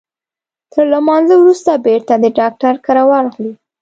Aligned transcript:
تر 0.71 0.83
لمانځه 0.93 1.35
وروسته 1.39 1.71
بیرته 1.85 2.13
د 2.19 2.25
ډاکټر 2.39 2.73
کره 2.85 3.03
ورغلو. 3.09 3.51